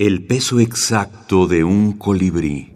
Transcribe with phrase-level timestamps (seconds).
[0.00, 2.72] El peso exacto de un colibrí.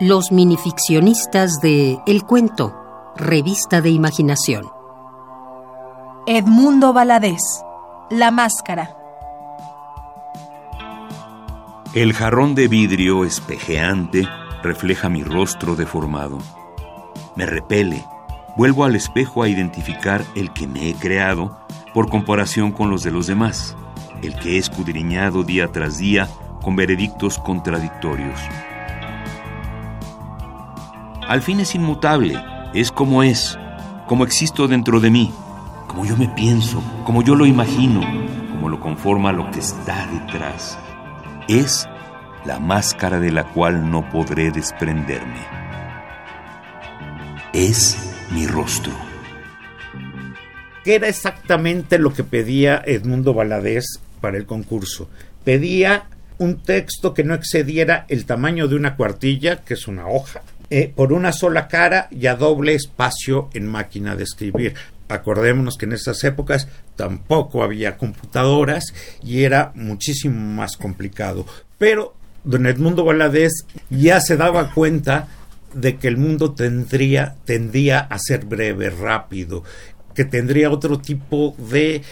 [0.00, 2.74] Los minificcionistas de El Cuento,
[3.14, 4.70] revista de imaginación.
[6.26, 7.42] Edmundo Valadez,
[8.08, 8.96] La Máscara.
[11.92, 14.26] El jarrón de vidrio espejeante
[14.62, 16.38] refleja mi rostro deformado.
[17.36, 18.02] Me repele.
[18.56, 21.64] Vuelvo al espejo a identificar el que me he creado
[21.94, 23.76] por comparación con los de los demás,
[24.20, 26.28] el que he escudriñado día tras día
[26.60, 28.38] con veredictos contradictorios.
[31.26, 32.42] Al fin es inmutable,
[32.74, 33.58] es como es,
[34.06, 35.32] como existo dentro de mí,
[35.86, 38.00] como yo me pienso, como yo lo imagino,
[38.50, 40.76] como lo conforma lo que está detrás.
[41.46, 41.88] Es
[42.44, 45.40] la máscara de la cual no podré desprenderme.
[47.52, 49.13] Es mi rostro.
[50.84, 53.86] ¿Qué era exactamente lo que pedía Edmundo Valadez
[54.20, 55.08] para el concurso?
[55.42, 60.42] Pedía un texto que no excediera el tamaño de una cuartilla, que es una hoja,
[60.68, 64.74] eh, por una sola cara y a doble espacio en máquina de escribir.
[65.08, 71.46] Acordémonos que en esas épocas tampoco había computadoras y era muchísimo más complicado.
[71.78, 73.52] Pero don Edmundo Valadez
[73.88, 75.28] ya se daba cuenta
[75.72, 79.64] de que el mundo tendría, tendía a ser breve, rápido,
[80.14, 82.02] que tendría otro tipo de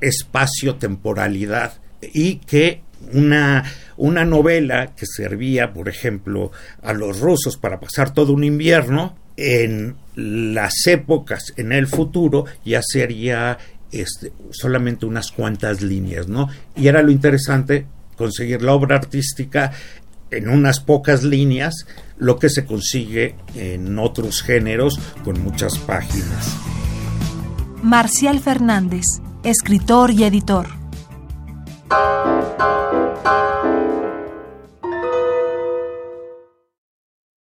[0.00, 3.64] espacio-temporalidad y que una,
[3.96, 9.94] una novela que servía, por ejemplo, a los rusos para pasar todo un invierno, en
[10.16, 13.56] las épocas, en el futuro, ya sería
[13.92, 16.48] este, solamente unas cuantas líneas, ¿no?
[16.74, 19.70] Y era lo interesante conseguir la obra artística
[20.32, 21.86] en unas pocas líneas,
[22.18, 26.67] lo que se consigue en otros géneros con muchas páginas.
[27.82, 29.04] Marcial Fernández,
[29.44, 30.66] escritor y editor.